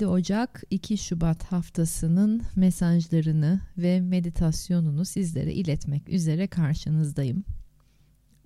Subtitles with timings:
[0.00, 7.44] 27 Ocak 2 Şubat haftasının mesajlarını ve meditasyonunu sizlere iletmek üzere karşınızdayım.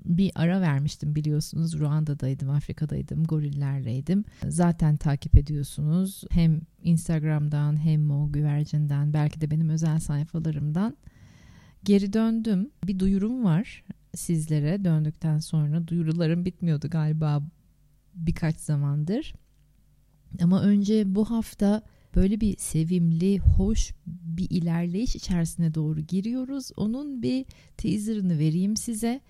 [0.04, 4.24] Bir ara vermiştim biliyorsunuz Ruanda'daydım, Afrika'daydım, gorillerleydim.
[4.48, 10.96] Zaten takip ediyorsunuz hem Instagram'dan hem o güvercinden belki de benim özel sayfalarımdan.
[11.84, 12.70] Geri döndüm.
[12.86, 15.88] Bir duyurum var sizlere döndükten sonra.
[15.88, 17.42] Duyurularım bitmiyordu galiba
[18.14, 19.34] birkaç zamandır
[20.42, 21.82] ama önce bu hafta
[22.14, 26.70] böyle bir sevimli, hoş bir ilerleyiş içerisine doğru giriyoruz.
[26.76, 27.44] Onun bir
[27.76, 29.20] teaserını vereyim size.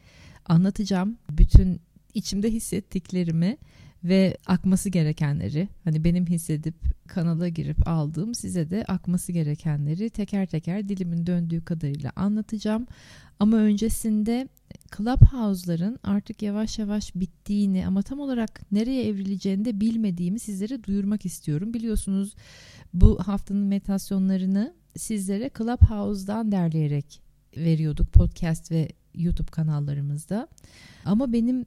[0.47, 1.80] Anlatacağım bütün
[2.14, 3.56] içimde hissettiklerimi
[4.05, 6.74] ve akması gerekenleri hani benim hissedip
[7.06, 12.86] kanala girip aldığım size de akması gerekenleri teker teker dilimin döndüğü kadarıyla anlatacağım.
[13.41, 14.48] Ama öncesinde
[14.97, 21.75] Clubhouse'ların artık yavaş yavaş bittiğini ama tam olarak nereye evrileceğini de bilmediğimi sizlere duyurmak istiyorum.
[21.75, 22.34] Biliyorsunuz
[22.94, 27.22] bu haftanın meditasyonlarını sizlere Clubhouse'dan derleyerek
[27.56, 30.48] veriyorduk podcast ve YouTube kanallarımızda.
[31.04, 31.66] Ama benim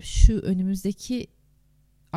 [0.00, 1.26] şu önümüzdeki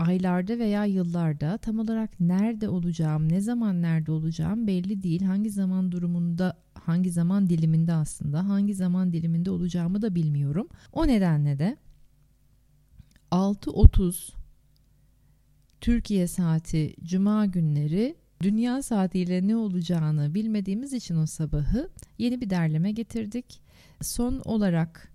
[0.07, 5.21] aylarda veya yıllarda tam olarak nerede olacağım, ne zaman nerede olacağım belli değil.
[5.21, 10.67] Hangi zaman durumunda, hangi zaman diliminde aslında, hangi zaman diliminde olacağımı da bilmiyorum.
[10.93, 11.77] O nedenle de
[13.31, 14.31] 6.30
[15.81, 22.91] Türkiye saati cuma günleri dünya saatiyle ne olacağını bilmediğimiz için o sabahı yeni bir derleme
[22.91, 23.61] getirdik.
[24.01, 25.11] Son olarak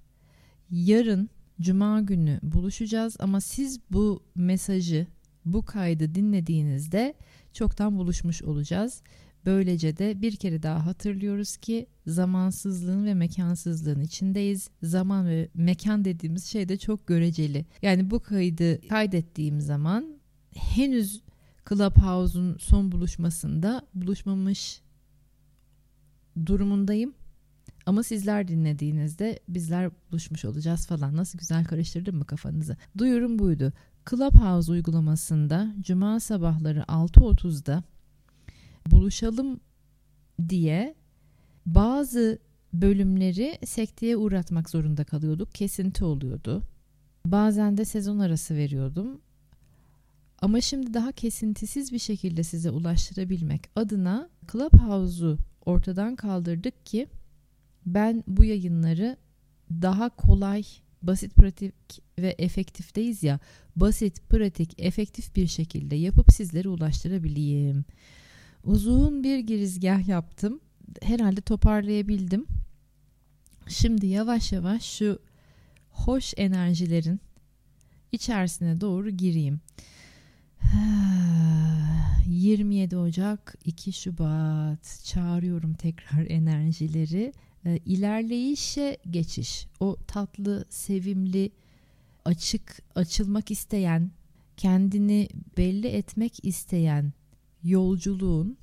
[0.71, 5.07] yarın Cuma günü buluşacağız ama siz bu mesajı,
[5.45, 7.15] bu kaydı dinlediğinizde
[7.53, 9.03] çoktan buluşmuş olacağız.
[9.47, 14.71] Böylece de bir kere daha hatırlıyoruz ki zamansızlığın ve mekansızlığın içindeyiz.
[14.83, 17.67] Zaman ve mekan dediğimiz şey de çok göreceli.
[17.83, 20.17] Yani bu kaydı kaydettiğim zaman
[20.55, 21.23] henüz
[21.69, 24.81] Clubhouse'un son buluşmasında buluşmamış
[26.47, 27.15] durumundayım.
[27.87, 31.17] Ama sizler dinlediğinizde bizler buluşmuş olacağız falan.
[31.17, 32.77] Nasıl güzel karıştırdım mı kafanızı?
[32.99, 33.73] Duyurum buydu.
[34.11, 37.83] Clubhouse uygulamasında cuma sabahları 6.30'da
[38.91, 39.61] buluşalım
[40.49, 40.95] diye
[41.67, 42.39] bazı
[42.73, 45.55] bölümleri sekteye uğratmak zorunda kalıyorduk.
[45.55, 46.63] Kesinti oluyordu.
[47.27, 49.21] Bazen de sezon arası veriyordum.
[50.39, 57.09] Ama şimdi daha kesintisiz bir şekilde size ulaştırabilmek adına Clubhouse'u ortadan kaldırdık ki
[57.87, 59.17] ben bu yayınları
[59.71, 60.65] daha kolay,
[61.03, 61.75] basit, pratik
[62.19, 63.41] ve efektifteyiz ya.
[63.77, 67.85] Basit, pratik, efektif bir şekilde yapıp sizlere ulaştırabileyim.
[68.65, 70.61] Uzun bir girizgah yaptım.
[71.03, 72.47] Herhalde toparlayabildim.
[73.69, 75.19] Şimdi yavaş yavaş şu
[75.91, 77.21] hoş enerjilerin
[78.13, 79.61] içerisine doğru gireyim.
[82.27, 87.33] 27 Ocak 2 Şubat çağırıyorum tekrar enerjileri
[87.65, 91.51] e, ilerleyişe geçiş, o tatlı, sevimli,
[92.25, 94.11] açık, açılmak isteyen,
[94.57, 97.13] kendini belli etmek isteyen
[97.63, 98.59] yolculuğun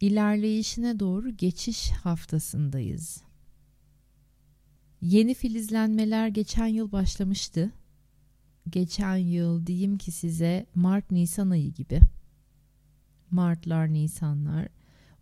[0.00, 3.22] ilerleyişine doğru geçiş haftasındayız.
[5.00, 7.72] Yeni filizlenmeler geçen yıl başlamıştı.
[8.70, 12.00] Geçen yıl diyeyim ki size Mart-Nisan ayı gibi.
[13.30, 14.68] Martlar, Nisanlar.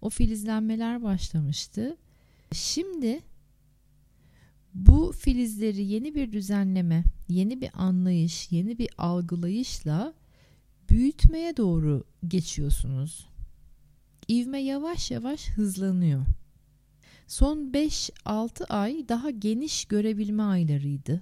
[0.00, 1.96] O filizlenmeler başlamıştı
[2.52, 3.20] Şimdi
[4.75, 10.14] bu filizleri yeni bir düzenleme, yeni bir anlayış, yeni bir algılayışla
[10.91, 13.26] büyütmeye doğru geçiyorsunuz.
[14.29, 16.26] İvme yavaş yavaş hızlanıyor.
[17.26, 21.20] Son 5-6 ay daha geniş görebilme aylarıydı.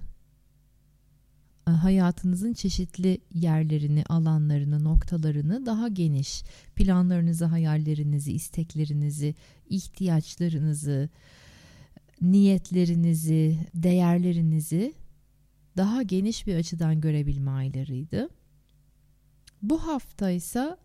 [1.67, 6.43] e, hayatınızın çeşitli yerlerini, alanlarını, noktalarını daha geniş,
[6.75, 9.35] planlarınızı, hayallerinizi, isteklerinizi,
[9.75, 11.09] ihtiyaçlarınızı,
[12.21, 14.93] niyetlerinizi, değerlerinizi
[15.77, 18.29] daha geniş bir açıdan görebilme aylarıydı.
[19.61, 20.77] Bu hafta ise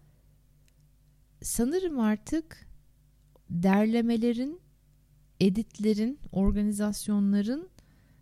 [1.42, 2.68] sanırım artık
[3.50, 4.60] derlemelerin,
[5.40, 7.68] editlerin, organizasyonların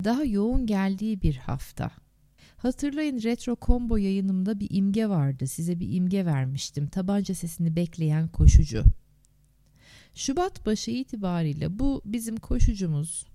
[0.05, 1.91] daha yoğun geldiği bir hafta.
[2.57, 5.47] Hatırlayın Retro Combo yayınımda bir imge vardı.
[5.47, 6.87] Size bir imge vermiştim.
[6.87, 8.83] Tabanca sesini bekleyen koşucu.
[10.17, 13.27] Şubat başı itibariyle bu bizim koşucumuz,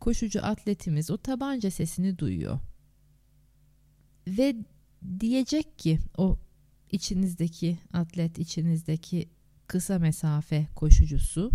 [0.00, 2.58] koşucu atletimiz o tabanca sesini duyuyor.
[4.28, 4.56] Ve
[5.20, 6.38] diyecek ki o
[6.90, 9.28] içinizdeki atlet, içinizdeki
[9.66, 11.50] kısa mesafe koşucusu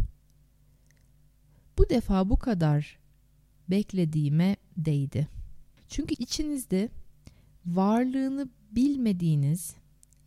[1.77, 2.99] bu defa bu kadar
[3.69, 5.27] beklediğime değdi.
[5.87, 6.89] Çünkü içinizde
[7.65, 9.75] varlığını bilmediğiniz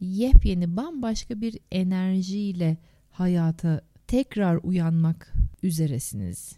[0.00, 2.76] yepyeni bambaşka bir enerjiyle
[3.10, 6.56] hayata tekrar uyanmak üzeresiniz.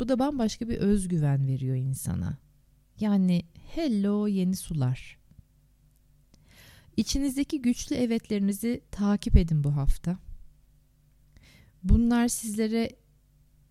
[0.00, 2.38] Bu da bambaşka bir özgüven veriyor insana.
[3.00, 3.42] Yani
[3.74, 5.18] hello yeni sular.
[6.96, 10.18] İçinizdeki güçlü evetlerinizi takip edin bu hafta.
[11.82, 12.90] Bunlar sizlere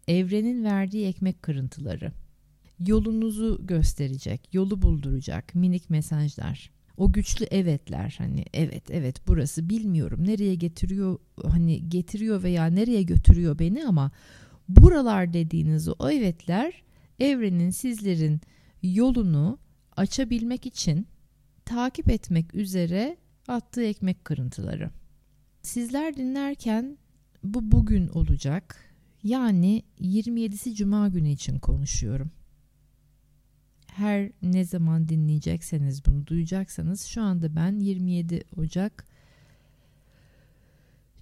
[0.07, 2.12] evrenin verdiği ekmek kırıntıları.
[2.80, 6.72] Yolunuzu gösterecek, yolu bulduracak minik mesajlar.
[7.00, 13.60] O güçlü evetler hani evet evet burası bilmiyorum nereye getiriyor hani getiriyor veya nereye götürüyor
[13.60, 14.12] beni ama
[14.69, 16.84] buralar dediğiniz o evetler
[17.19, 18.42] evrenin sizlerin
[18.84, 19.60] yolunu
[19.98, 21.07] açabilmek için
[21.66, 23.18] takip etmek üzere
[23.48, 24.90] attığı ekmek kırıntıları.
[25.62, 26.98] Sizler dinlerken
[27.44, 28.75] bu bugün olacak.
[29.24, 32.31] Yani 27'si cuma günü için konuşuyorum.
[34.00, 39.06] Her ne zaman dinleyecekseniz bunu duyacaksanız şu anda ben 27 Ocak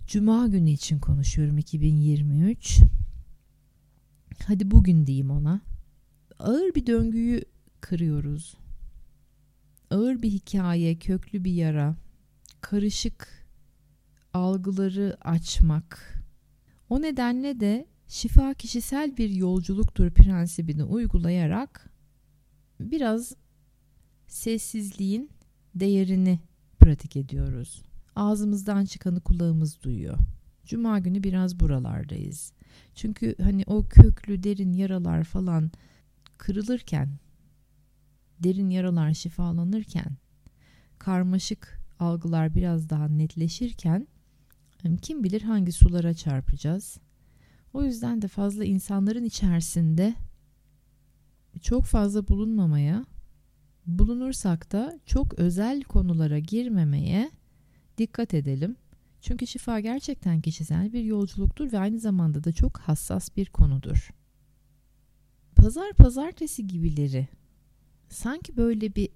[0.08, 2.80] Cuma günü için konuşuyorum 2023.
[4.48, 5.62] Hadi bugün diyeyim ona.
[6.40, 7.42] Ağır bir döngüyü
[7.82, 8.58] kırıyoruz.
[9.92, 11.96] Ağır bir hikaye, köklü bir yara,
[12.62, 13.48] karışık
[14.34, 16.24] algıları açmak.
[16.90, 21.87] O nedenle de şifa kişisel bir yolculuktur prensibini uygulayarak
[22.80, 23.34] biraz
[24.28, 25.30] sessizliğin
[25.76, 26.40] değerini
[26.80, 27.84] pratik ediyoruz.
[28.16, 30.18] Ağzımızdan çıkanı kulağımız duyuyor.
[30.66, 32.54] Cuma günü biraz buralardayız.
[32.96, 35.72] Çünkü hani o köklü derin yaralar falan
[36.38, 37.10] kırılırken,
[38.40, 40.18] derin yaralar şifalanırken,
[41.00, 44.08] karmaşık algılar biraz daha netleşirken
[45.02, 46.98] kim bilir hangi sulara çarpacağız.
[47.74, 50.16] O yüzden de fazla insanların içerisinde
[51.60, 53.06] çok fazla bulunmamaya,
[53.86, 57.32] bulunursak da çok özel konulara girmemeye
[57.98, 58.76] dikkat edelim.
[59.22, 64.10] Çünkü şifa gerçekten kişisel bir yolculuktur ve aynı zamanda da çok hassas bir konudur.
[65.56, 67.28] Pazar pazartesi gibileri
[68.10, 69.10] sanki böyle bir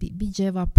[0.00, 0.78] bir, bir cevap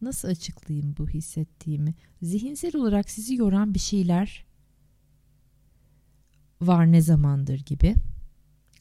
[0.00, 4.44] nasıl açıklayayım bu hissettiğimi zihinsel olarak sizi yoran bir şeyler
[6.60, 7.94] var ne zamandır gibi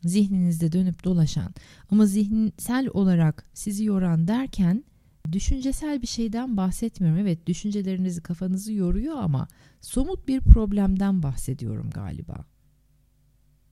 [0.04, 1.54] zihninizde dönüp dolaşan
[1.90, 4.84] ama zihinsel olarak sizi yoran derken
[5.32, 7.20] düşüncesel bir şeyden bahsetmiyorum.
[7.20, 9.48] Evet düşüncelerinizi kafanızı yoruyor ama
[9.82, 12.46] somut bir problemden bahsediyorum galiba.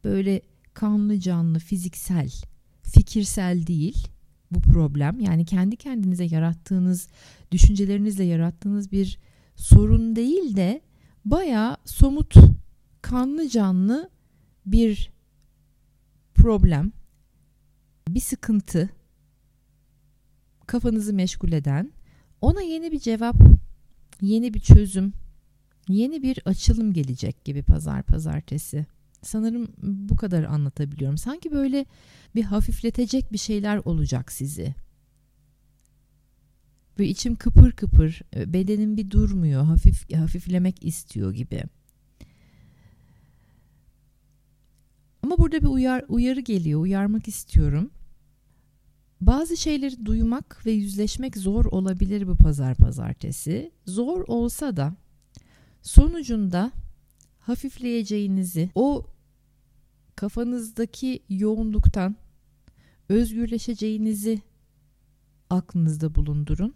[0.04, 0.42] Böyle
[0.74, 2.32] kanlı canlı fiziksel,
[2.84, 4.08] fikirsel değil
[4.52, 5.20] bu problem.
[5.20, 7.08] Yani kendi kendinize yarattığınız,
[7.52, 9.20] düşüncelerinizle yarattığınız bir
[9.56, 10.82] sorun değil de
[11.26, 12.36] baya somut,
[13.02, 14.10] kanlı canlı
[14.66, 15.12] bir
[16.42, 16.92] problem,
[18.10, 18.90] bir sıkıntı,
[20.68, 21.92] kafanızı meşgul eden,
[22.42, 23.36] ona yeni bir cevap,
[24.22, 25.14] yeni bir çözüm,
[25.88, 28.86] yeni bir açılım gelecek gibi pazar pazartesi.
[29.22, 31.18] Sanırım bu kadar anlatabiliyorum.
[31.18, 31.86] Sanki böyle
[32.36, 34.76] bir hafifletecek bir şeyler olacak sizi.
[37.00, 41.64] Ve içim kıpır kıpır, bedenim bir durmuyor, hafif hafiflemek istiyor gibi.
[45.32, 47.92] Ama burada bir uyar, uyarı geliyor, uyarmak istiyorum.
[49.22, 53.72] Bazı şeyleri duymak ve yüzleşmek zor olabilir bu pazar pazartesi.
[53.86, 54.94] Zor olsa da
[55.82, 56.72] sonucunda
[57.40, 59.06] hafifleyeceğinizi, o
[60.16, 62.16] kafanızdaki yoğunluktan
[63.10, 64.42] özgürleşeceğinizi
[65.50, 66.76] aklınızda bulundurun.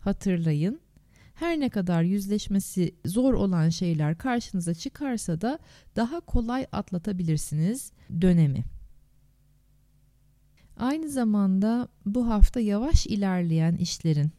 [0.00, 0.80] Hatırlayın.
[1.42, 5.58] Her ne kadar yüzleşmesi zor olan şeyler karşınıza çıkarsa da
[5.96, 8.64] daha kolay atlatabilirsiniz dönemi.
[10.76, 14.30] Aynı zamanda bu hafta yavaş ilerleyen işlerin,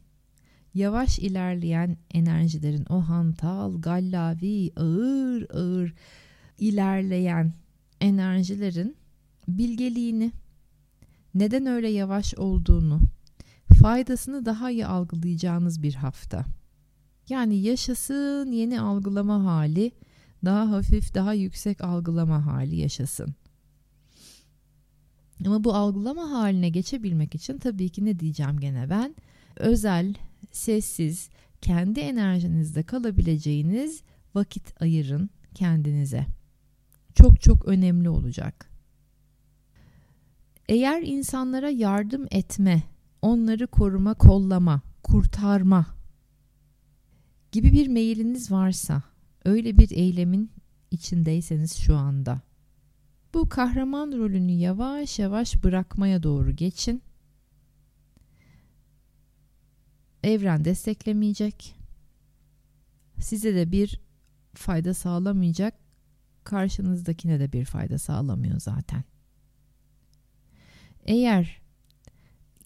[0.74, 5.94] yavaş ilerleyen enerjilerin, o hantal, gallavi, ağır ağır
[6.60, 7.54] ilerleyen
[8.02, 8.96] enerjilerin
[9.48, 10.32] bilgeliğini,
[11.36, 13.02] neden öyle yavaş olduğunu,
[13.82, 16.46] faydasını daha iyi algılayacağınız bir hafta.
[17.30, 19.92] Yani yaşasın yeni algılama hali,
[20.46, 23.36] daha hafif, daha yüksek algılama hali yaşasın.
[25.46, 29.16] Ama bu algılama haline geçebilmek için tabii ki ne diyeceğim gene ben?
[29.56, 30.14] Özel,
[30.52, 31.30] sessiz,
[31.62, 34.02] kendi enerjinizde kalabileceğiniz
[34.36, 36.26] vakit ayırın kendinize.
[37.16, 38.70] Çok çok önemli olacak.
[40.70, 42.84] Eğer insanlara yardım etme,
[43.22, 45.86] onları koruma, kollama, kurtarma
[47.54, 49.04] gibi bir meyiliniz varsa,
[49.46, 50.52] öyle bir eylemin
[50.92, 52.42] içindeyseniz şu anda
[53.34, 57.02] bu kahraman rolünü yavaş yavaş bırakmaya doğru geçin.
[60.24, 61.76] Evren desteklemeyecek.
[63.20, 64.02] Size de bir
[64.54, 65.74] fayda sağlamayacak.
[66.44, 69.04] Karşınızdakine de bir fayda sağlamıyor zaten.
[71.06, 71.62] Eğer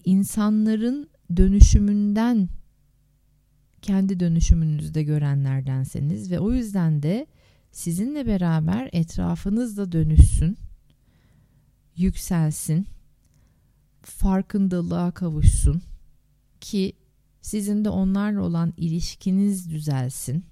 [0.04, 2.48] insanların dönüşümünden
[3.82, 7.26] kendi dönüşümünüzde görenlerdenseniz ve o yüzden de
[7.72, 10.56] sizinle beraber etrafınızda dönüşsün,
[11.96, 12.86] yükselsin,
[14.02, 15.82] farkındalığa kavuşsun
[16.60, 16.92] ki
[17.40, 20.44] sizin de onlarla olan ilişkiniz düzelsin.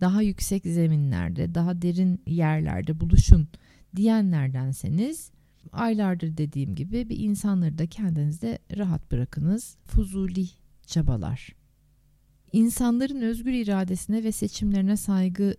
[0.00, 3.48] Daha yüksek zeminlerde, daha derin yerlerde buluşun
[3.96, 5.30] diyenlerdenseniz
[5.72, 9.76] aylardır dediğim gibi bir insanları da kendinizde rahat bırakınız.
[9.84, 10.46] Fuzuli
[10.86, 11.65] çabalar.
[12.56, 15.56] İnsanların özgür iradesine ve seçimlerine saygı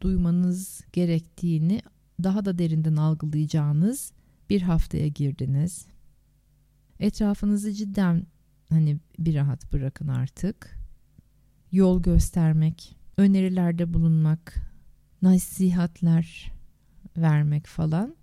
[0.00, 1.82] duymanız gerektiğini
[2.22, 4.12] daha da derinden algılayacağınız
[4.50, 5.86] bir haftaya girdiniz.
[7.00, 8.26] Etrafınızı cidden
[8.68, 10.78] hani bir rahat bırakın artık.
[11.72, 14.54] Yol göstermek, önerilerde bulunmak,
[15.22, 16.52] nasihatler
[17.16, 18.16] vermek falan.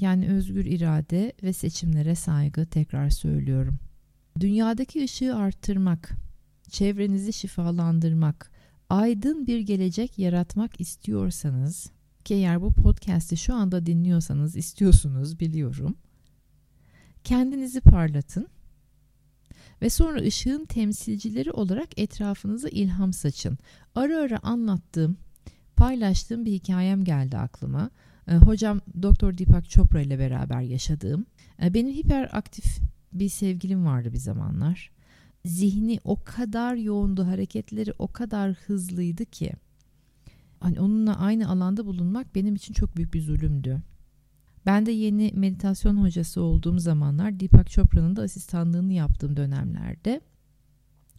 [0.00, 3.78] Yani özgür irade ve seçimlere saygı tekrar söylüyorum.
[4.40, 6.21] Dünyadaki ışığı arttırmak,
[6.72, 8.50] çevrenizi şifalandırmak,
[8.90, 11.90] aydın bir gelecek yaratmak istiyorsanız
[12.24, 15.96] ki eğer bu podcast'i şu anda dinliyorsanız istiyorsunuz biliyorum.
[17.24, 18.48] Kendinizi parlatın
[19.82, 23.58] ve sonra ışığın temsilcileri olarak etrafınıza ilham saçın.
[23.94, 25.16] Ara ara anlattığım,
[25.76, 27.90] paylaştığım bir hikayem geldi aklıma.
[28.28, 31.26] Ee, hocam Doktor Deepak Chopra ile beraber yaşadığım.
[31.62, 32.78] Ee, benim hiperaktif
[33.12, 34.91] bir sevgilim vardı bir zamanlar
[35.44, 39.52] zihni o kadar yoğundu, hareketleri o kadar hızlıydı ki
[40.60, 43.82] hani onunla aynı alanda bulunmak benim için çok büyük bir zulümdü.
[44.66, 50.20] Ben de yeni meditasyon hocası olduğum zamanlar Deepak Chopra'nın da asistanlığını yaptığım dönemlerde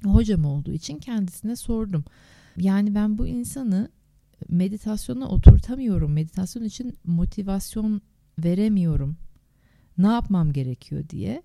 [0.03, 2.03] hocam olduğu için kendisine sordum.
[2.57, 3.89] Yani ben bu insanı
[4.49, 6.13] meditasyona oturtamıyorum.
[6.13, 8.01] Meditasyon için motivasyon
[8.39, 9.17] veremiyorum.
[9.97, 11.43] Ne yapmam gerekiyor diye.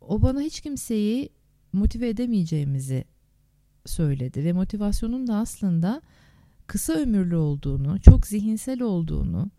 [0.00, 1.28] O bana hiç kimseyi
[1.74, 3.04] motive edemeyeceğimizi
[3.86, 6.02] söyledi ve motivasyonun da aslında
[6.66, 9.50] kısa ömürlü olduğunu, çok zihinsel olduğunu,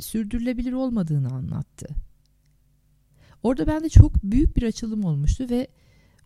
[0.00, 1.86] sürdürülebilir olmadığını anlattı.
[3.42, 5.68] Orada bende çok büyük bir açılım olmuştu ve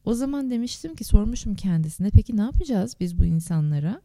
[0.04, 4.00] o zaman demiştim ki sormuşum kendisine peki ne yapacağız biz bu insanlara?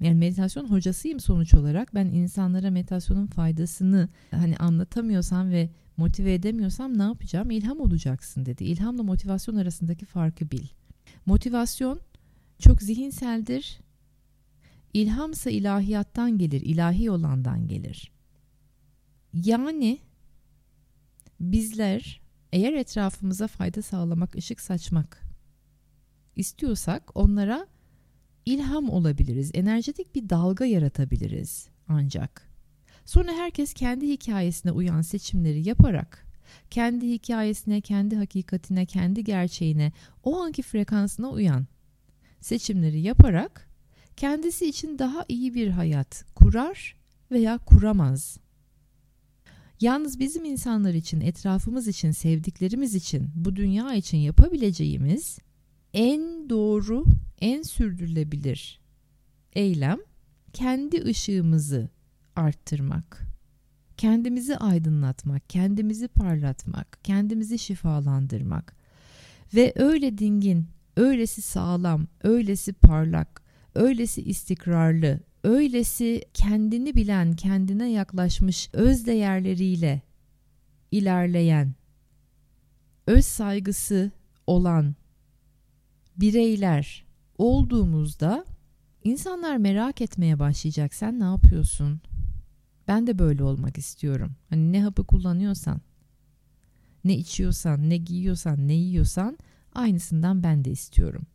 [0.00, 1.94] Yani meditasyon hocasıyım sonuç olarak.
[1.94, 7.50] Ben insanlara meditasyonun faydasını hani anlatamıyorsam ve motive edemiyorsam ne yapacağım?
[7.50, 8.64] İlham olacaksın dedi.
[8.64, 10.66] İlhamla motivasyon arasındaki farkı bil.
[11.26, 12.00] Motivasyon
[12.58, 13.80] çok zihinseldir.
[14.94, 18.12] İlhamsa ilahiyattan gelir, ilahi olandan gelir.
[19.34, 19.98] Yani
[21.40, 22.20] bizler
[22.52, 25.22] eğer etrafımıza fayda sağlamak, ışık saçmak
[26.36, 27.66] istiyorsak onlara
[28.46, 29.50] ilham olabiliriz.
[29.54, 32.48] Enerjetik bir dalga yaratabiliriz ancak.
[33.04, 36.32] Sonra herkes kendi hikayesine uyan seçimleri yaparak
[36.70, 39.92] kendi hikayesine, kendi hakikatine, kendi gerçeğine,
[40.24, 41.66] o anki frekansına uyan
[42.40, 43.68] seçimleri yaparak
[44.16, 46.96] kendisi için daha iyi bir hayat kurar
[47.30, 48.38] veya kuramaz.
[49.80, 55.38] Yalnız bizim insanlar için, etrafımız için, sevdiklerimiz için, bu dünya için yapabileceğimiz
[55.94, 57.04] en doğru,
[57.40, 58.80] en sürdürülebilir
[59.52, 59.98] eylem
[60.52, 61.88] kendi ışığımızı
[62.36, 63.22] arttırmak,
[63.96, 68.76] kendimizi aydınlatmak, kendimizi parlatmak, kendimizi şifalandırmak.
[69.54, 73.42] Ve öyle dingin, öylesi sağlam, öylesi parlak,
[73.74, 80.02] öylesi istikrarlı, öylesi kendini bilen, kendine yaklaşmış öz değerleriyle
[80.90, 81.74] ilerleyen
[83.06, 84.10] öz saygısı
[84.46, 84.94] olan
[86.16, 87.04] bireyler
[87.38, 88.44] olduğumuzda
[89.04, 90.94] insanlar merak etmeye başlayacak.
[90.94, 92.00] Sen ne yapıyorsun?
[92.88, 94.32] Ben de böyle olmak istiyorum.
[94.50, 95.80] Hani ne hapı kullanıyorsan,
[97.04, 99.38] ne içiyorsan, ne giyiyorsan, ne yiyorsan
[99.74, 101.26] aynısından ben de istiyorum.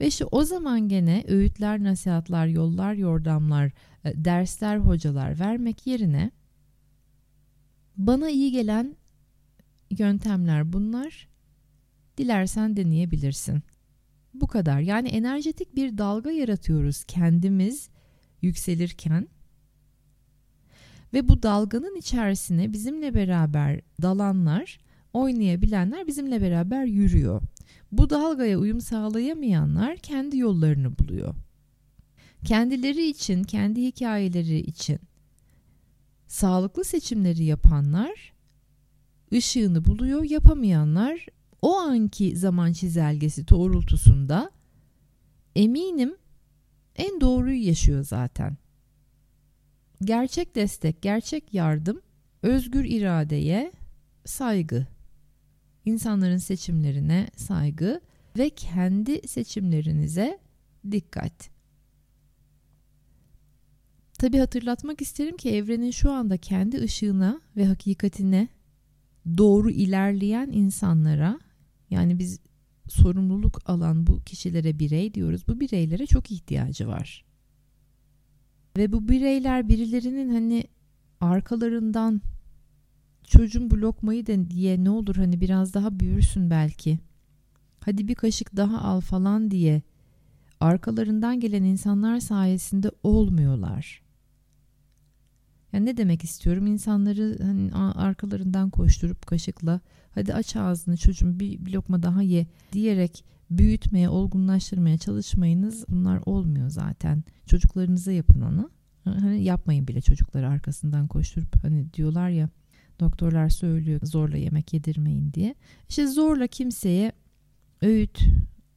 [0.00, 3.72] Ve işte o zaman gene öğütler, nasihatler, yollar, yordamlar,
[4.04, 6.30] e, dersler, hocalar vermek yerine
[7.96, 8.96] bana iyi gelen
[9.98, 11.29] yöntemler bunlar.
[12.20, 13.62] Dilersen deneyebilirsin.
[14.34, 14.80] Bu kadar.
[14.80, 17.88] Yani enerjetik bir dalga yaratıyoruz kendimiz
[18.42, 19.28] yükselirken.
[21.12, 24.80] Ve bu dalganın içerisine bizimle beraber dalanlar,
[25.12, 27.42] oynayabilenler bizimle beraber yürüyor.
[27.92, 31.34] Bu dalgaya uyum sağlayamayanlar kendi yollarını buluyor.
[32.44, 34.98] Kendileri için, kendi hikayeleri için
[36.26, 38.32] sağlıklı seçimleri yapanlar
[39.32, 41.26] ışığını buluyor, yapamayanlar
[41.62, 44.50] o anki zaman çizelgesi doğrultusunda
[45.56, 46.16] eminim
[46.96, 48.56] en doğruyu yaşıyor zaten.
[50.04, 52.00] Gerçek destek, gerçek yardım,
[52.42, 53.72] özgür iradeye
[54.24, 54.86] saygı,
[55.84, 58.00] insanların seçimlerine saygı
[58.38, 60.38] ve kendi seçimlerinize
[60.90, 61.50] dikkat.
[64.18, 68.48] Tabi hatırlatmak isterim ki evrenin şu anda kendi ışığına ve hakikatine
[69.38, 71.40] doğru ilerleyen insanlara
[71.90, 72.40] yani biz
[72.88, 75.48] sorumluluk alan bu kişilere birey diyoruz.
[75.48, 77.24] Bu bireylere çok ihtiyacı var.
[78.76, 80.64] Ve bu bireyler birilerinin hani
[81.20, 82.20] arkalarından
[83.24, 86.98] çocuğum bu lokmayı de diye ne olur hani biraz daha büyürsün belki.
[87.80, 89.82] Hadi bir kaşık daha al falan diye
[90.60, 94.02] arkalarından gelen insanlar sayesinde olmuyorlar.
[95.72, 96.66] Yani ne demek istiyorum?
[96.66, 99.80] İnsanları hani arkalarından koşturup kaşıkla
[100.14, 105.84] hadi aç ağzını çocuğum bir, bir lokma daha ye diyerek büyütmeye, olgunlaştırmaya çalışmayınız.
[105.88, 107.24] Bunlar olmuyor zaten.
[107.46, 108.70] Çocuklarınıza yapın onu.
[109.04, 112.48] Hani yapmayın bile çocukları arkasından koşturup hani diyorlar ya
[113.00, 115.54] doktorlar söylüyor zorla yemek yedirmeyin diye.
[115.88, 117.12] İşte zorla kimseye
[117.82, 118.20] öğüt,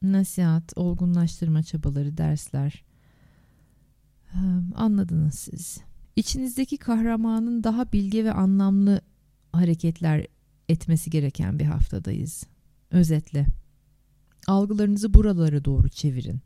[0.02, 2.84] nasihat, olgunlaştırma çabaları, dersler
[4.74, 5.80] anladınız siz.
[6.16, 9.00] İçinizdeki kahramanın daha bilge ve anlamlı
[9.52, 10.26] hareketler
[10.68, 12.44] etmesi gereken bir haftadayız.
[12.90, 13.46] Özetle.
[14.46, 16.40] Algılarınızı buralara doğru çevirin.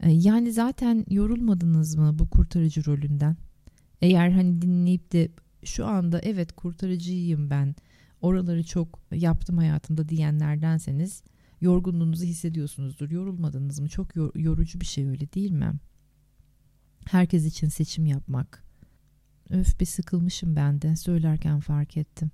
[0.00, 3.36] Ee, yani zaten yorulmadınız mı bu kurtarıcı rolünden?
[4.00, 5.30] Eğer hani dinleyip de
[5.64, 7.74] şu anda evet kurtarıcıyım ben
[8.20, 11.22] oraları çok yaptım hayatımda diyenlerdenseniz
[11.60, 13.10] yorgunluğunuzu hissediyorsunuzdur.
[13.10, 13.88] Yorulmadınız mı?
[13.88, 15.72] Çok yorucu bir şey öyle değil mi?
[17.10, 18.64] Herkes için seçim yapmak.
[19.50, 22.30] Öf bir sıkılmışım ben de söylerken fark ettim.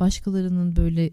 [0.00, 1.10] Başkalarının böyle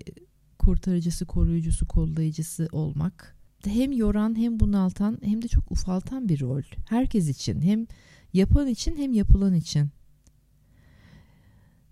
[0.60, 6.62] kurtarıcısı, koruyucusu, kollayıcısı olmak hem yoran hem bunaltan hem de çok ufaltan bir rol.
[6.90, 7.88] Herkes için hem
[8.34, 9.90] yapan için hem yapılan için.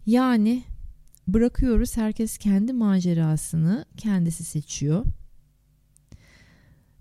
[0.06, 0.64] Yani
[1.28, 5.06] bırakıyoruz herkes kendi macerasını kendisi seçiyor.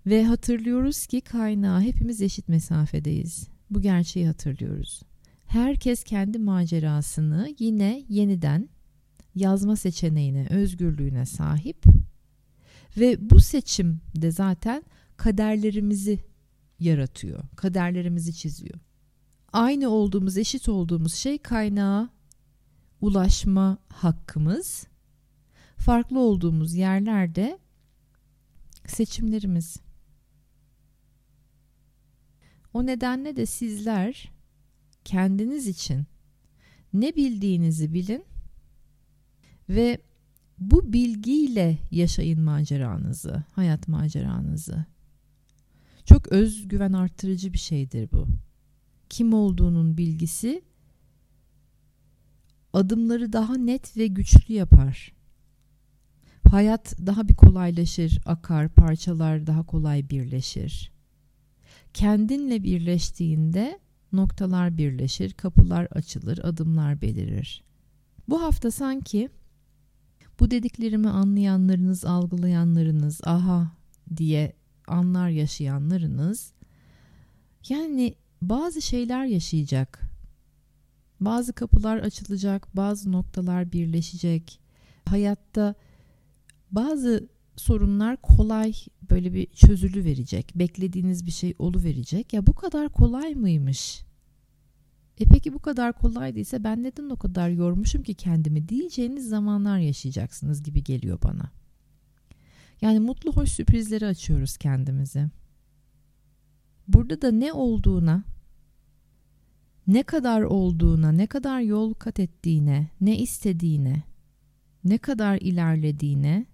[0.05, 3.54] Ve hatırlıyoruz ki kaynağı hepimiz eşit mesafedeyiz.
[3.69, 5.01] Bu gerçeği hatırlıyoruz.
[5.45, 8.69] Herkes kendi macerasını yine yeniden
[9.35, 11.83] yazma seçeneğine, özgürlüğüne sahip
[12.97, 14.83] ve bu seçim de zaten
[15.17, 16.19] kaderlerimizi
[16.79, 17.43] yaratıyor.
[17.55, 18.79] Kaderlerimizi çiziyor.
[19.53, 22.09] Aynı olduğumuz, eşit olduğumuz şey kaynağa
[23.01, 24.87] ulaşma hakkımız.
[25.77, 27.59] Farklı olduğumuz yerlerde
[28.87, 29.77] seçimlerimiz.
[32.75, 34.31] O nedenle de sizler
[35.05, 36.05] kendiniz için
[36.93, 38.23] ne bildiğinizi bilin
[39.69, 40.01] ve
[40.57, 44.85] bu bilgiyle yaşayın maceranızı, hayat maceranızı.
[46.05, 48.27] Çok özgüven arttırıcı bir şeydir bu.
[49.09, 50.61] Kim olduğunun bilgisi
[52.73, 55.13] adımları daha net ve güçlü yapar.
[56.51, 60.94] Hayat daha bir kolaylaşır, akar, parçalar daha kolay birleşir.
[61.95, 63.79] Kendinle birleştiğinde
[64.11, 67.63] noktalar birleşir, kapılar açılır, adımlar belirir.
[68.29, 69.29] Bu hafta sanki
[70.39, 73.71] bu dediklerimi anlayanlarınız, algılayanlarınız, aha
[74.17, 74.53] diye
[74.87, 76.53] anlar yaşayanlarınız
[77.69, 80.01] yani bazı şeyler yaşayacak.
[81.19, 84.59] Bazı kapılar açılacak, bazı noktalar birleşecek.
[85.05, 85.75] Hayatta
[86.71, 88.73] bazı sorunlar kolay
[89.09, 90.51] böyle bir çözülü verecek.
[90.55, 92.33] Beklediğiniz bir şey olu verecek.
[92.33, 94.05] Ya bu kadar kolay mıymış?
[95.19, 100.63] E peki bu kadar kolay ben neden o kadar yormuşum ki kendimi diyeceğiniz zamanlar yaşayacaksınız
[100.63, 101.51] gibi geliyor bana.
[102.81, 105.29] Yani mutlu hoş sürprizleri açıyoruz kendimize.
[106.87, 108.23] Burada da ne olduğuna,
[109.87, 114.03] ne kadar olduğuna, ne kadar yol kat ettiğine, ne istediğine,
[114.83, 116.45] ne kadar ilerlediğine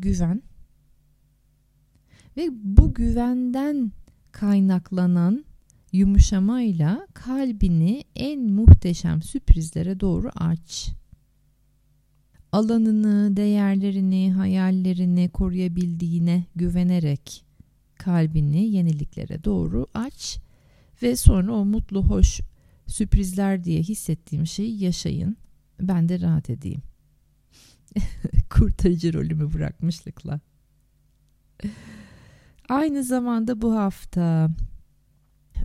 [0.00, 0.42] güven
[2.36, 3.92] ve bu güvenden
[4.32, 5.44] kaynaklanan
[5.92, 10.88] yumuşamayla kalbini en muhteşem sürprizlere doğru aç.
[12.52, 17.44] Alanını, değerlerini, hayallerini koruyabildiğine güvenerek
[17.98, 20.38] kalbini yeniliklere doğru aç
[21.02, 22.40] ve sonra o mutlu, hoş
[22.86, 25.36] sürprizler diye hissettiğim şeyi yaşayın.
[25.80, 26.82] Ben de rahat edeyim.
[28.50, 30.40] Kurtarıcı rolümü bırakmışlıkla.
[32.68, 34.50] Aynı zamanda bu hafta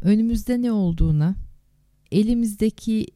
[0.02, 1.36] önümüzde ne olduğuna,
[2.12, 3.08] elimizdeki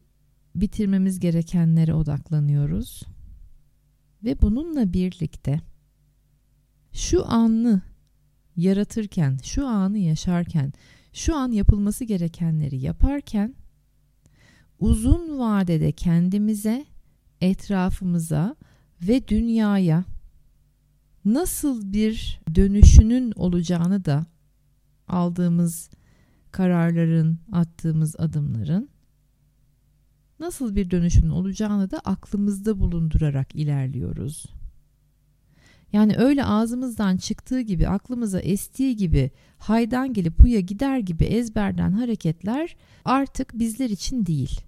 [0.56, 3.04] bitirmemiz gerekenlere odaklanıyoruz.
[4.24, 5.62] Ve bununla birlikte
[6.92, 7.82] şu anı
[8.56, 10.74] yaratırken, şu anı yaşarken,
[11.14, 13.56] şu an yapılması gerekenleri yaparken
[14.80, 16.86] uzun vadede kendimize,
[17.42, 18.56] etrafımıza
[19.08, 20.06] ve dünyaya
[21.26, 24.26] nasıl bir dönüşünün olacağını da
[25.08, 25.90] aldığımız
[26.52, 28.90] kararların, attığımız adımların
[30.40, 34.46] nasıl bir dönüşünün olacağını da aklımızda bulundurarak ilerliyoruz.
[35.94, 42.76] Yani öyle ağzımızdan çıktığı gibi, aklımıza estiği gibi, haydan gelip huya gider gibi ezberden hareketler
[43.06, 44.62] artık bizler için değil.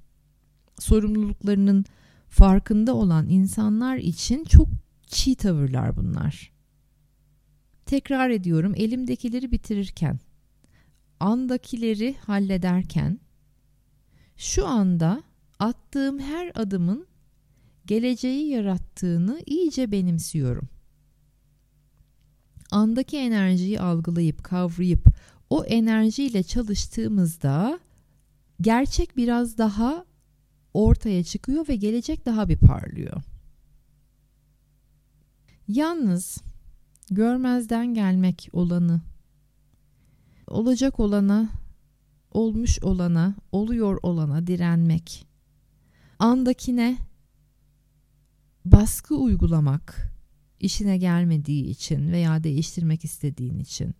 [0.79, 1.85] Sorumluluklarının
[2.29, 4.67] farkında olan insanlar için çok
[5.07, 6.51] çiğ tavırlar bunlar.
[7.85, 10.19] Tekrar ediyorum elimdekileri bitirirken,
[11.19, 13.19] andakileri hallederken,
[14.37, 15.23] şu anda
[15.59, 17.07] attığım her adımın
[17.85, 20.69] geleceği yarattığını iyice benimsiyorum.
[22.71, 25.07] Andaki enerjiyi algılayıp kavrayıp
[25.49, 27.79] o enerjiyle çalıştığımızda
[28.61, 30.05] gerçek biraz daha
[30.75, 33.21] ortaya çıkıyor ve gelecek daha bir parlıyor.
[35.67, 36.37] Yalnız
[37.11, 39.01] görmezden gelmek olanı,
[40.47, 41.49] olacak olana,
[42.31, 45.27] olmuş olana, oluyor olana direnmek,
[46.19, 46.97] andakine
[48.65, 50.13] baskı uygulamak,
[50.59, 53.93] işine gelmediği için veya değiştirmek istediğin için,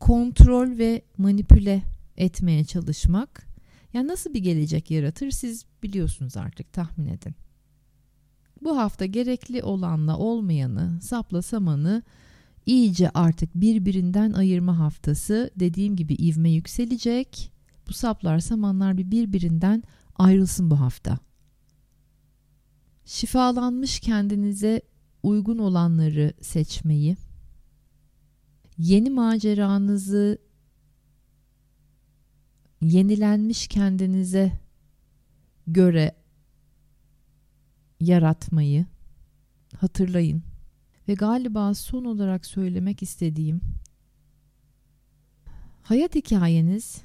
[0.00, 1.82] kontrol ve manipüle
[2.16, 3.47] etmeye çalışmak,
[3.92, 7.34] ya nasıl bir gelecek yaratır siz biliyorsunuz artık tahmin edin.
[8.62, 12.02] Bu hafta gerekli olanla olmayanı, sapla samanı
[12.66, 15.50] iyice artık birbirinden ayırma haftası.
[15.56, 17.52] Dediğim gibi ivme yükselecek.
[17.88, 19.82] Bu saplar samanlar bir birbirinden
[20.16, 21.18] ayrılsın bu hafta.
[23.04, 24.82] Şifalanmış kendinize
[25.22, 27.16] uygun olanları seçmeyi,
[28.78, 30.38] yeni maceranızı
[32.80, 34.52] yenilenmiş kendinize
[35.66, 36.14] göre
[38.00, 38.86] yaratmayı
[39.76, 40.42] hatırlayın.
[41.08, 43.60] Ve galiba son olarak söylemek istediğim
[45.82, 47.02] hayat hikayeniz,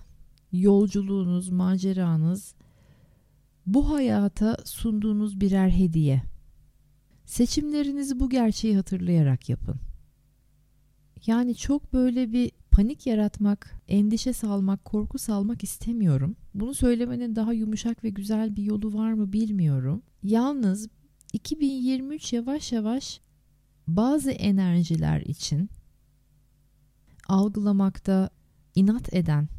[0.52, 2.56] yolculuğunuz, maceranız
[3.66, 6.24] bu hayata sunduğunuz birer hediye.
[7.26, 9.80] Seçimlerinizi bu gerçeği hatırlayarak yapın.
[11.26, 16.36] Yani çok böyle bir panik yaratmak, endişe salmak, korku salmak istemiyorum.
[16.54, 20.02] Bunu söylemenin daha yumuşak ve güzel bir yolu var mı bilmiyorum.
[20.24, 20.90] Yalnız
[21.34, 23.22] 2023 yavaş yavaş
[23.88, 25.70] bazı enerjiler için
[27.28, 28.30] algılamakta
[28.76, 29.50] inat eden,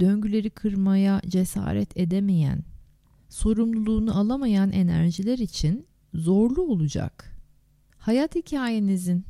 [0.00, 2.64] döngüleri kırmaya cesaret edemeyen,
[3.28, 7.40] sorumluluğunu alamayan enerjiler için zorlu olacak.
[7.98, 9.24] Hayat hikayenizin,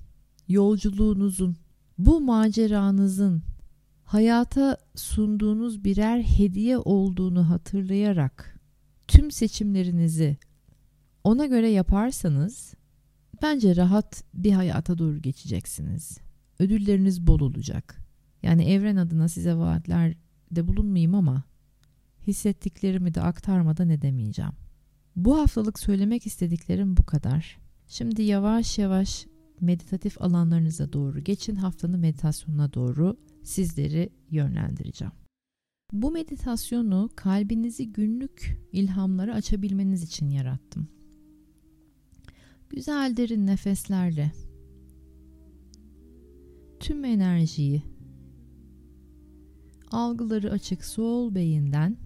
[0.49, 1.57] yolculuğunuzun,
[1.99, 3.43] bu maceranızın
[4.05, 8.61] hayata sunduğunuz birer hediye olduğunu hatırlayarak
[9.09, 10.37] tüm seçimlerinizi
[11.25, 12.75] ona göre yaparsanız
[13.43, 16.19] bence rahat bir hayata doğru geçeceksiniz.
[16.59, 17.97] Ödülleriniz bol olacak.
[18.43, 21.43] Yani evren adına size vaatlerde bulunmayayım ama
[22.27, 24.53] hissettiklerimi de aktarmadan edemeyeceğim.
[25.17, 27.59] Bu haftalık söylemek istediklerim bu kadar.
[27.89, 29.27] Şimdi yavaş yavaş
[29.65, 31.57] meditatif alanlarınıza doğru geçin.
[31.57, 35.13] Haftanın meditasyonuna doğru sizleri yönlendireceğim.
[35.93, 40.89] Bu meditasyonu kalbinizi günlük ilhamlara açabilmeniz için yarattım.
[42.71, 44.33] Güzel derin nefeslerle
[46.81, 47.83] tüm enerjiyi
[49.91, 51.97] algıları açık sol beyinden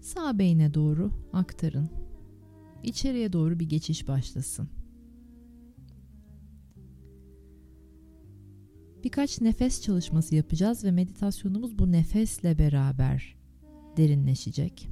[0.00, 1.90] Sağ beyne doğru aktarın.
[2.82, 4.68] İçeriye doğru bir geçiş başlasın.
[9.04, 13.36] Birkaç nefes çalışması yapacağız ve meditasyonumuz bu nefesle beraber
[13.96, 14.88] derinleşecek.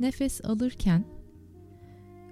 [0.00, 1.04] Nefes alırken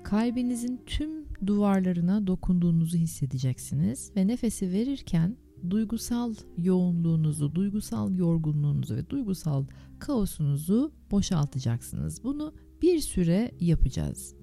[0.05, 1.11] kalbinizin tüm
[1.47, 5.37] duvarlarına dokunduğunuzu hissedeceksiniz ve nefesi verirken
[5.71, 9.65] duygusal yoğunluğunuzu, duygusal yorgunluğunuzu ve duygusal
[9.99, 12.25] kaosunuzu boşaltacaksınız.
[12.25, 14.35] Bunu bir süre yapacağız.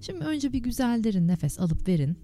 [0.00, 2.16] Şimdi önce bir güzel derin nefes alıp verin.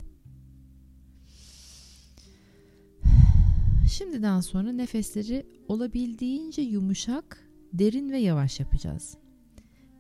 [3.88, 9.16] Şimdiden sonra nefesleri olabildiğince yumuşak, derin ve yavaş yapacağız.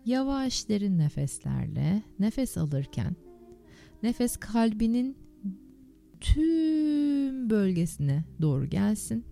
[0.04, 3.16] Yavaş derin nefeslerle nefes alırken
[4.02, 5.16] nefes kalbinin
[6.20, 9.24] tüm bölgesine doğru gelsin.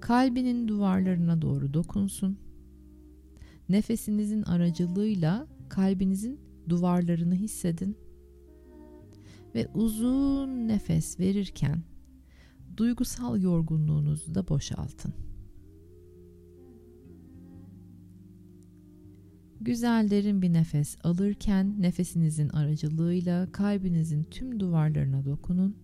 [0.00, 2.38] Kalbinin duvarlarına doğru dokunsun.
[3.68, 7.96] Nefesinizin aracılığıyla kalbinizin duvarlarını hissedin.
[9.54, 11.82] Ve uzun nefes verirken
[12.76, 15.14] duygusal yorgunluğunuzu da boşaltın.
[19.60, 25.76] Güzel derin bir nefes alırken nefesinizin aracılığıyla kalbinizin tüm duvarlarına dokunun.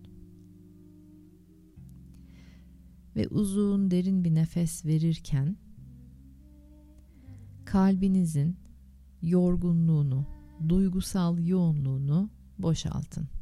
[3.15, 5.57] Ve uzun derin bir nefes verirken
[7.65, 8.57] kalbinizin
[9.21, 10.25] yorgunluğunu,
[10.69, 13.38] duygusal yoğunluğunu boşaltın.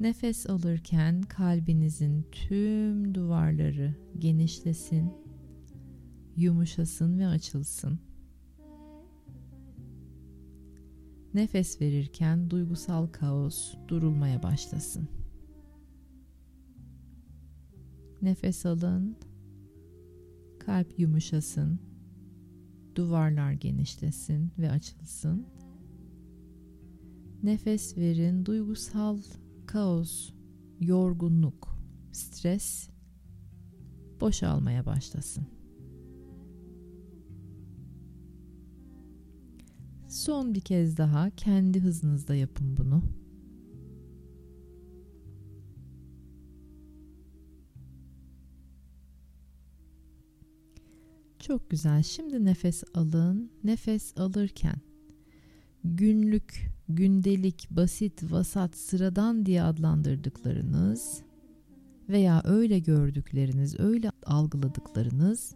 [0.00, 5.12] Nefes alırken kalbinizin tüm duvarları genişlesin,
[6.36, 7.98] yumuşasın ve açılsın.
[11.34, 15.08] Nefes verirken duygusal kaos durulmaya başlasın.
[18.22, 19.16] Nefes alın,
[20.58, 21.80] kalp yumuşasın,
[22.94, 25.46] duvarlar genişlesin ve açılsın.
[27.42, 29.18] Nefes verin, duygusal
[29.74, 30.32] kaos,
[30.80, 31.78] yorgunluk,
[32.12, 32.88] stres
[34.20, 35.46] boşalmaya başlasın.
[40.08, 43.02] Son bir kez daha kendi hızınızda yapın bunu.
[51.38, 52.02] Çok güzel.
[52.02, 53.50] Şimdi nefes alın.
[53.64, 54.80] Nefes alırken
[55.84, 61.22] günlük, gündelik, basit, vasat, sıradan diye adlandırdıklarınız
[62.08, 65.54] veya öyle gördükleriniz, öyle algıladıklarınız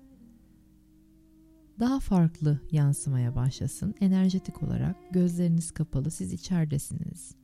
[1.81, 3.95] daha farklı yansımaya başlasın.
[4.01, 7.35] Enerjetik olarak gözleriniz kapalı, siz içeridesiniz.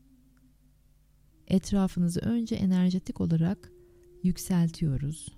[1.49, 3.73] Etrafınızı önce enerjetik olarak
[4.23, 5.29] yükseltiyoruz.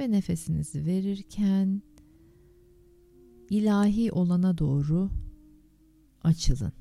[0.00, 1.82] Ve nefesinizi verirken
[3.50, 5.10] ilahi olana doğru
[6.22, 6.72] açılın.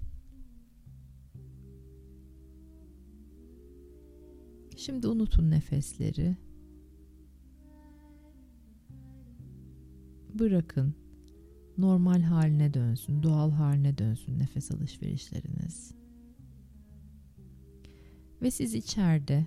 [4.77, 6.37] Şimdi unutun nefesleri.
[10.33, 10.95] Bırakın
[11.77, 15.95] normal haline dönsün, doğal haline dönsün nefes alışverişleriniz.
[18.41, 19.45] Ve siz içeride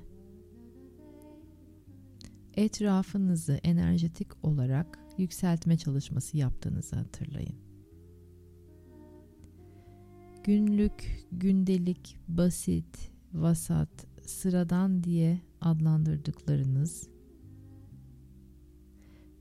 [2.55, 7.57] etrafınızı enerjetik olarak yükseltme çalışması yaptığınızı hatırlayın.
[10.45, 17.09] Günlük, gündelik, basit, vasat, sıradan diye adlandırdıklarınız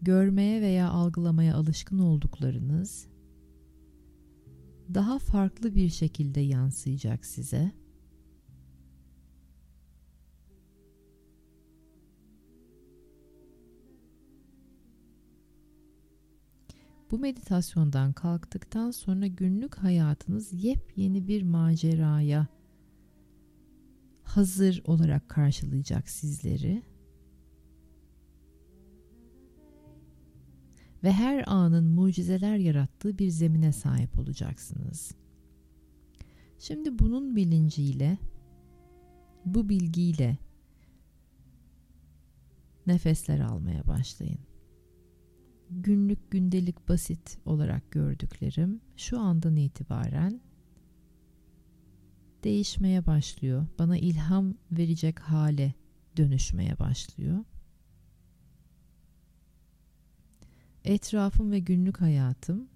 [0.02, 3.08] görmeye veya algılamaya alışkın olduklarınız
[4.94, 7.72] daha farklı bir şekilde yansıyacak size.
[17.12, 22.48] Bu meditasyondan kalktıktan sonra günlük hayatınız yepyeni bir maceraya
[24.24, 26.84] hazır olarak karşılayacak sizleri.
[31.04, 35.12] Ve her anın mucizeler yarattığı bir zemine sahip olacaksınız.
[36.60, 38.18] Şimdi bunun bilinciyle,
[39.46, 40.38] bu bilgiyle
[42.88, 44.40] nefesler almaya başlayın
[45.72, 50.42] günlük gündelik basit olarak gördüklerim şu andan itibaren
[52.44, 53.66] değişmeye başlıyor.
[53.80, 55.74] Bana ilham verecek hale
[56.18, 57.46] dönüşmeye başlıyor.
[60.84, 62.68] Etrafım ve günlük hayatım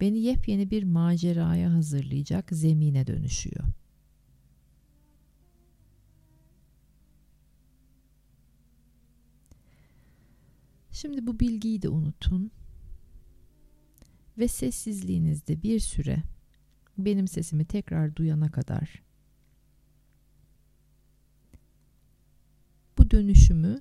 [0.00, 3.64] beni yepyeni bir maceraya hazırlayacak zemine dönüşüyor.
[11.00, 12.50] Şimdi bu bilgiyi de unutun
[14.38, 16.22] ve sessizliğinizde bir süre
[16.98, 19.02] benim sesimi tekrar duyana kadar
[22.98, 23.80] bu dönüşümü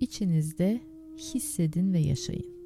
[0.00, 0.82] içinizde
[1.18, 2.59] hissedin ve yaşayın.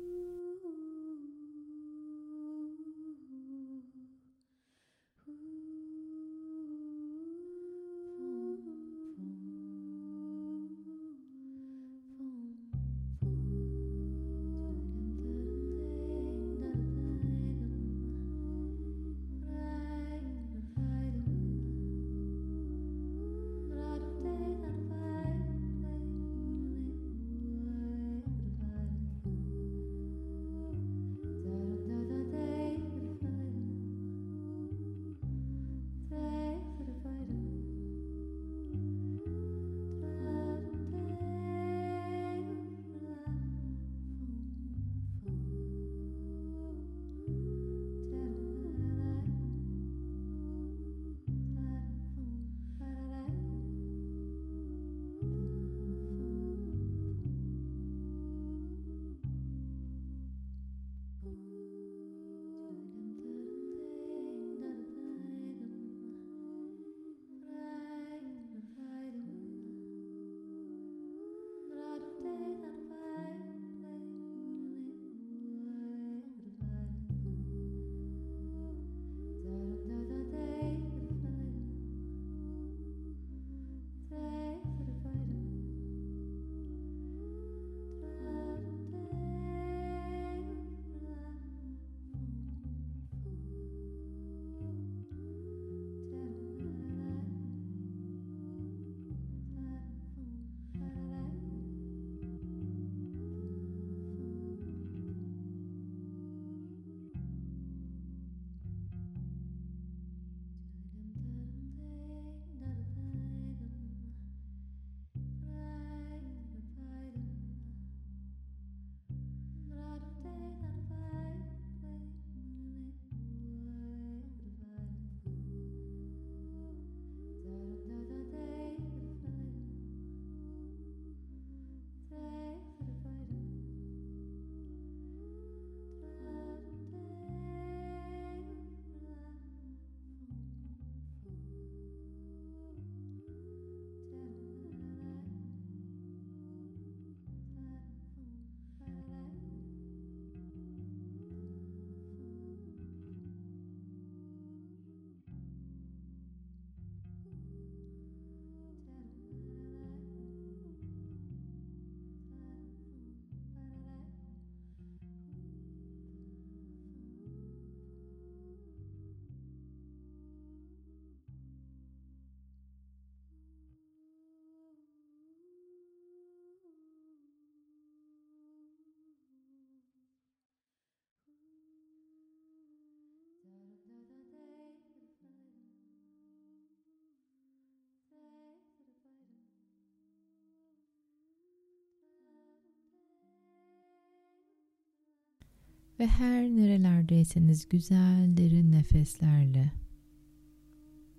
[195.98, 199.72] Ve her nerelerdeyseniz güzel derin nefeslerle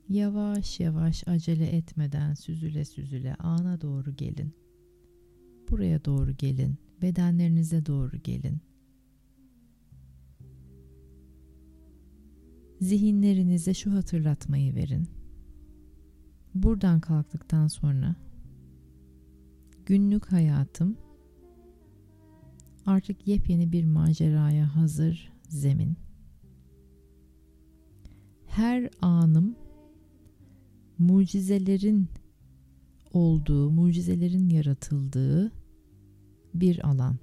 [0.09, 4.53] yavaş yavaş acele etmeden süzüle süzüle ana doğru gelin.
[5.69, 6.75] Buraya doğru gelin.
[7.01, 8.61] Bedenlerinize doğru gelin.
[12.81, 15.07] Zihinlerinize şu hatırlatmayı verin.
[16.55, 18.15] Buradan kalktıktan sonra
[19.85, 20.97] günlük hayatım
[22.85, 25.97] Artık yepyeni bir maceraya hazır zemin.
[28.47, 29.55] Her anım
[30.97, 32.09] mucizelerin
[33.13, 35.51] olduğu, mucizelerin yaratıldığı
[36.53, 37.17] bir alan.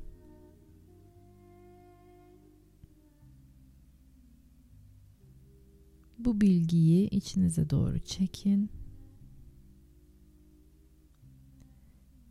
[6.19, 8.71] Bu bilgiyi içinize doğru çekin.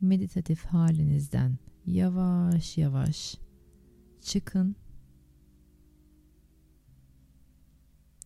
[0.02, 3.36] Meditatif halinizden yavaş yavaş
[4.22, 4.76] çıkın.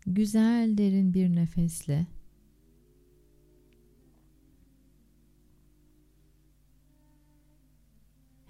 [0.08, 2.08] Güzel derin bir nefesle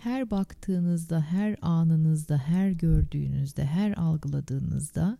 [0.05, 5.17] her baktığınızda, her anınızda, her gördüğünüzde, her algıladığınızda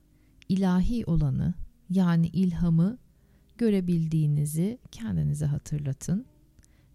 [0.50, 1.54] ilahi olanı
[1.90, 2.98] yani ilhamı
[3.58, 6.26] görebildiğinizi kendinize hatırlatın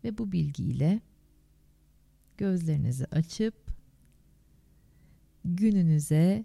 [0.05, 1.01] ve bu bilgiyle
[2.41, 3.55] Gözlerinizi açıp
[5.45, 6.45] gününüze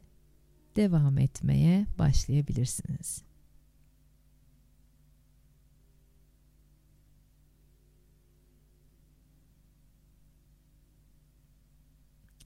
[0.75, 3.23] devam etmeye başlayabilirsiniz.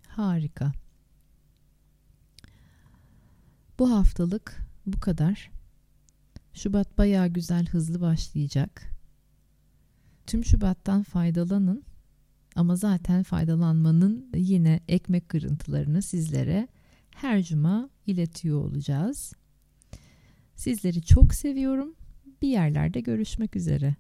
[0.08, 0.72] Harika.
[3.80, 5.52] Bu haftalık bu kadar.
[6.54, 8.84] Şubat bayağı güzel hızlı başlayacak.
[10.28, 11.89] Tüm Şubat'tan faydalanın.
[12.60, 16.68] Ama zaten faydalanmanın yine ekmek kırıntılarını sizlere
[17.16, 19.34] her cuma iletiyor olacağız.
[20.56, 21.96] Sizleri çok seviyorum.
[22.42, 23.96] Bir yerlerde görüşmek üzere.